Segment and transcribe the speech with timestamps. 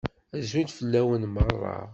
[0.37, 1.77] Azul fell-awen meṛṛa.